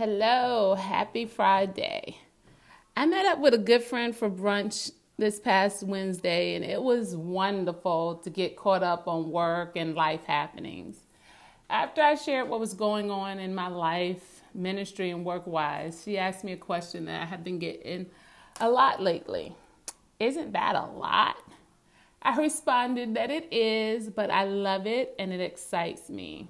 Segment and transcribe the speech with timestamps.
[0.00, 2.16] Hello, happy Friday.
[2.96, 7.14] I met up with a good friend for brunch this past Wednesday, and it was
[7.14, 10.96] wonderful to get caught up on work and life happenings.
[11.68, 16.16] After I shared what was going on in my life, ministry, and work wise, she
[16.16, 18.06] asked me a question that I have been getting
[18.58, 19.54] a lot lately.
[20.18, 21.36] Isn't that a lot?
[22.22, 26.48] I responded that it is, but I love it and it excites me.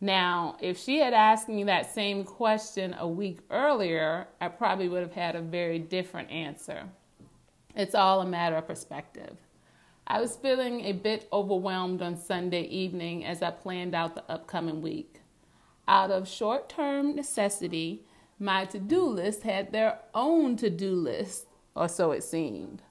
[0.00, 5.02] Now, if she had asked me that same question a week earlier, I probably would
[5.02, 6.84] have had a very different answer.
[7.76, 9.36] It's all a matter of perspective.
[10.06, 14.80] I was feeling a bit overwhelmed on Sunday evening as I planned out the upcoming
[14.80, 15.20] week.
[15.86, 18.04] Out of short term necessity,
[18.38, 22.82] my to do list had their own to do list, or so it seemed.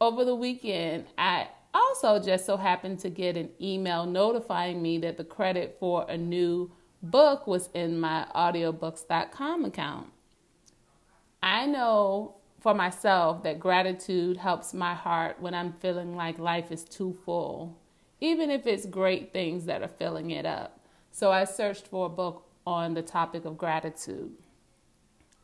[0.00, 1.48] Over the weekend, I
[1.94, 6.16] also just so happened to get an email notifying me that the credit for a
[6.16, 6.70] new
[7.02, 10.08] book was in my audiobooks.com account.
[11.40, 16.82] I know for myself that gratitude helps my heart when I'm feeling like life is
[16.82, 17.78] too full,
[18.20, 20.80] even if it's great things that are filling it up.
[21.12, 24.32] So I searched for a book on the topic of gratitude.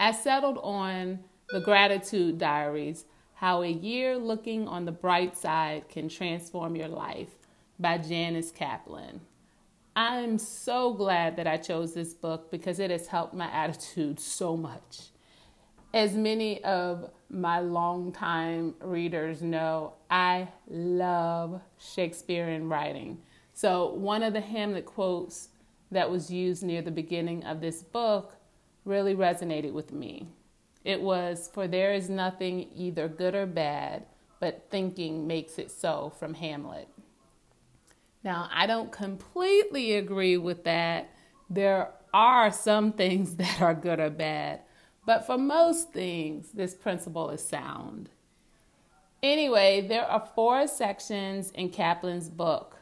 [0.00, 3.04] I settled on the Gratitude Diaries
[3.40, 7.30] how a Year Looking on the Bright Side Can Transform Your Life
[7.78, 9.22] by Janice Kaplan.
[9.96, 14.58] I'm so glad that I chose this book because it has helped my attitude so
[14.58, 15.08] much.
[15.94, 23.22] As many of my longtime readers know, I love Shakespearean writing.
[23.54, 25.48] So, one of the Hamlet quotes
[25.90, 28.36] that was used near the beginning of this book
[28.84, 30.28] really resonated with me.
[30.84, 34.06] It was, For there is nothing either good or bad,
[34.38, 36.88] but thinking makes it so, from Hamlet.
[38.24, 41.10] Now, I don't completely agree with that.
[41.48, 44.60] There are some things that are good or bad,
[45.06, 48.10] but for most things, this principle is sound.
[49.22, 52.76] Anyway, there are four sections in Kaplan's book,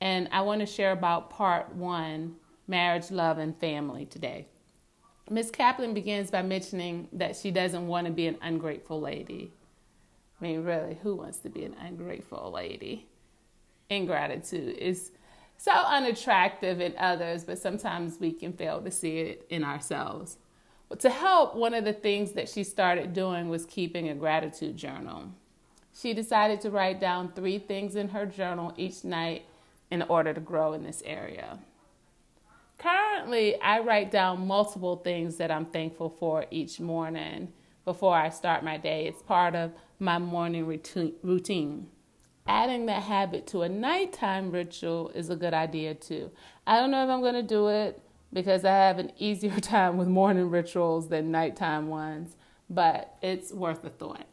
[0.00, 2.36] and I want to share about part one
[2.66, 4.48] marriage, love, and family today.
[5.28, 9.50] Miss Kaplan begins by mentioning that she doesn't want to be an ungrateful lady.
[10.40, 13.06] I mean, really, who wants to be an ungrateful lady?
[13.90, 15.10] Ingratitude is
[15.56, 20.36] so unattractive in others, but sometimes we can fail to see it in ourselves.
[20.88, 24.76] But to help, one of the things that she started doing was keeping a gratitude
[24.76, 25.30] journal.
[25.92, 29.46] She decided to write down three things in her journal each night
[29.90, 31.58] in order to grow in this area.
[32.78, 37.52] Currently, I write down multiple things that I'm thankful for each morning
[37.84, 39.06] before I start my day.
[39.06, 41.88] It's part of my morning routine.
[42.46, 46.30] Adding that habit to a nighttime ritual is a good idea too.
[46.66, 48.00] I don't know if I'm going to do it
[48.32, 52.36] because I have an easier time with morning rituals than nighttime ones,
[52.68, 54.26] but it's worth a thought.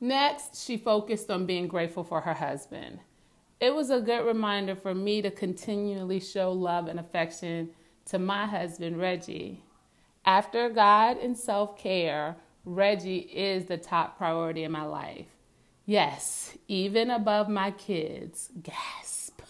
[0.00, 3.00] Next, she focused on being grateful for her husband
[3.60, 7.70] it was a good reminder for me to continually show love and affection
[8.06, 9.62] to my husband, Reggie.
[10.24, 15.26] After God and self care, Reggie is the top priority in my life.
[15.86, 18.50] Yes, even above my kids.
[18.62, 19.40] Gasp.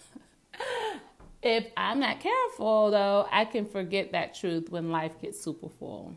[1.41, 6.15] if I'm not careful, though, I can forget that truth when life gets super full.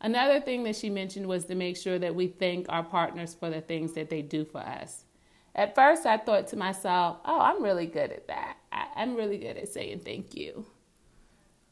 [0.00, 3.50] Another thing that she mentioned was to make sure that we thank our partners for
[3.50, 5.04] the things that they do for us.
[5.54, 8.56] At first, I thought to myself, oh, I'm really good at that.
[8.72, 10.66] I, am really good at saying thank you.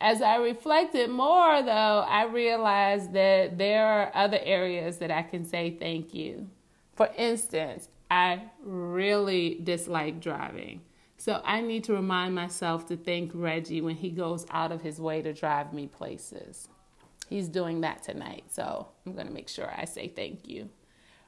[0.01, 5.45] As I reflected more, though, I realized that there are other areas that I can
[5.45, 6.49] say thank you.
[6.95, 10.83] For instance, I really dislike driving.
[11.17, 14.99] So I need to remind myself to thank Reggie when he goes out of his
[14.99, 16.69] way to drive me places.
[17.29, 20.71] He's doing that tonight, so I'm going to make sure I say thank you.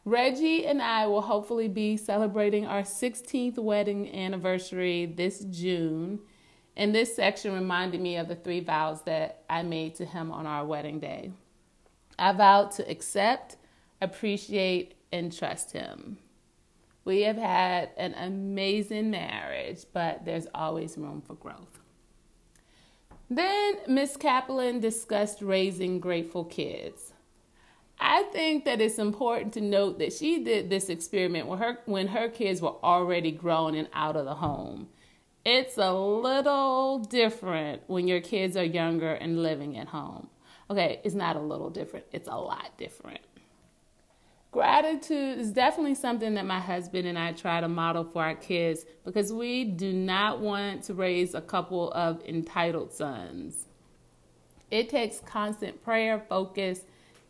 [0.04, 6.20] Reggie and I will hopefully be celebrating our 16th wedding anniversary this June.
[6.76, 10.46] And this section reminded me of the three vows that I made to him on
[10.46, 11.32] our wedding day.
[12.18, 13.56] I vowed to accept,
[14.00, 16.18] appreciate, and trust him.
[17.04, 21.80] We have had an amazing marriage, but there's always room for growth.
[23.28, 27.11] Then Miss Kaplan discussed raising grateful kids.
[28.04, 32.08] I think that it's important to note that she did this experiment when her when
[32.08, 34.88] her kids were already grown and out of the home.
[35.44, 40.28] It's a little different when your kids are younger and living at home.
[40.68, 43.20] Okay, it's not a little different, it's a lot different.
[44.50, 48.84] Gratitude is definitely something that my husband and I try to model for our kids
[49.04, 53.68] because we do not want to raise a couple of entitled sons.
[54.72, 56.80] It takes constant prayer, focus,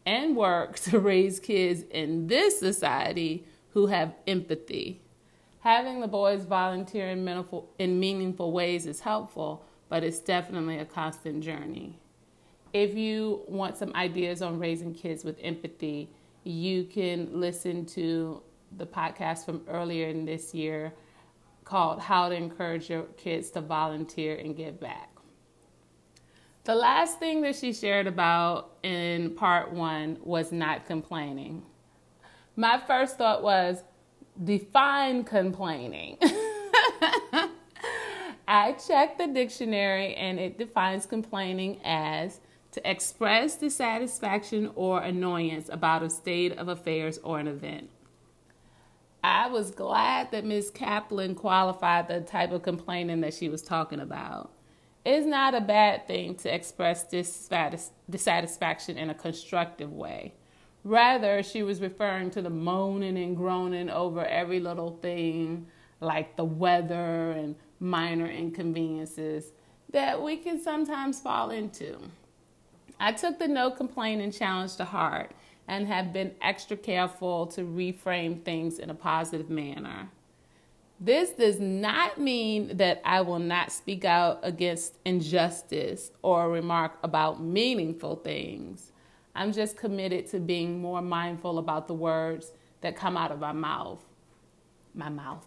[0.04, 5.00] and work to raise kids in this society who have empathy.
[5.60, 10.84] Having the boys volunteer in meaningful, in meaningful ways is helpful, but it's definitely a
[10.84, 11.98] constant journey.
[12.72, 16.10] If you want some ideas on raising kids with empathy,
[16.44, 18.42] you can listen to
[18.76, 20.92] the podcast from earlier in this year
[21.64, 25.11] called How to Encourage Your Kids to Volunteer and Give Back.
[26.64, 31.62] The last thing that she shared about in part one was not complaining.
[32.54, 33.82] My first thought was
[34.42, 36.18] define complaining.
[38.46, 42.38] I checked the dictionary and it defines complaining as
[42.72, 47.90] to express dissatisfaction or annoyance about a state of affairs or an event.
[49.24, 50.70] I was glad that Ms.
[50.70, 54.52] Kaplan qualified the type of complaining that she was talking about.
[55.04, 60.34] It's not a bad thing to express dissatisfaction in a constructive way.
[60.84, 65.66] Rather, she was referring to the moaning and groaning over every little thing,
[66.00, 69.52] like the weather and minor inconveniences,
[69.90, 71.98] that we can sometimes fall into.
[73.00, 75.32] I took the no complaining challenge to heart
[75.66, 80.08] and have been extra careful to reframe things in a positive manner.
[81.04, 87.42] This does not mean that I will not speak out against injustice or remark about
[87.42, 88.92] meaningful things.
[89.34, 92.52] I'm just committed to being more mindful about the words
[92.82, 93.98] that come out of my mouth,
[94.94, 95.44] my mouth,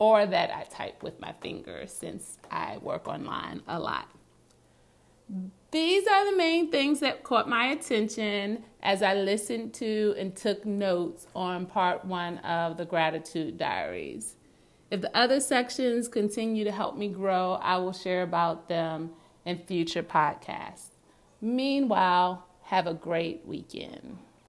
[0.00, 4.08] or that I type with my fingers since I work online a lot.
[5.70, 10.66] These are the main things that caught my attention as I listened to and took
[10.66, 14.34] notes on part one of the Gratitude Diaries.
[14.90, 19.10] If the other sections continue to help me grow, I will share about them
[19.44, 20.90] in future podcasts.
[21.40, 24.18] Meanwhile, have a great weekend.